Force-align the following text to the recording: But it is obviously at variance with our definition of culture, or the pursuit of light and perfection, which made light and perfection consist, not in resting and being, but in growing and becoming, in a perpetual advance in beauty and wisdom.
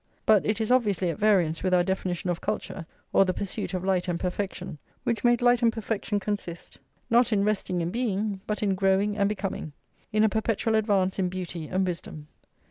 But 0.25 0.47
it 0.47 0.59
is 0.59 0.71
obviously 0.71 1.11
at 1.11 1.19
variance 1.19 1.61
with 1.61 1.75
our 1.75 1.83
definition 1.83 2.31
of 2.31 2.41
culture, 2.41 2.87
or 3.13 3.23
the 3.23 3.35
pursuit 3.35 3.75
of 3.75 3.83
light 3.85 4.07
and 4.07 4.19
perfection, 4.19 4.79
which 5.03 5.23
made 5.23 5.43
light 5.43 5.61
and 5.61 5.71
perfection 5.71 6.19
consist, 6.19 6.79
not 7.11 7.31
in 7.31 7.43
resting 7.43 7.83
and 7.83 7.91
being, 7.91 8.41
but 8.47 8.63
in 8.63 8.73
growing 8.73 9.15
and 9.15 9.29
becoming, 9.29 9.73
in 10.11 10.23
a 10.23 10.27
perpetual 10.27 10.73
advance 10.73 11.19
in 11.19 11.29
beauty 11.29 11.67
and 11.67 11.85
wisdom. 11.85 12.25